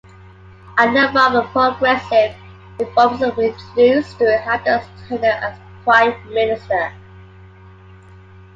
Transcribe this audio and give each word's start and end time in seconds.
A 0.79 0.91
number 0.91 1.19
of 1.19 1.45
progressive 1.51 2.35
reforms 2.79 3.19
were 3.19 3.39
introduced 3.43 4.17
during 4.17 4.41
Hata's 4.41 4.83
tenure 5.07 5.25
as 5.27 5.59
prime 5.83 6.33
minister. 6.33 6.91